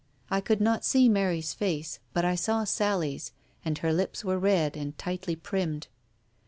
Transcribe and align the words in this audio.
I 0.31 0.41
could 0.41 0.59
not 0.61 0.83
see 0.83 1.07
Mary's 1.07 1.53
face, 1.53 1.99
but 2.11 2.25
I 2.25 2.33
saw 2.33 2.63
Sally's, 2.63 3.33
and 3.63 3.77
her 3.77 3.93
lips 3.93 4.25
were 4.25 4.39
red, 4.39 4.75
and 4.75 4.97
tightly 4.97 5.35
primmed. 5.35 5.89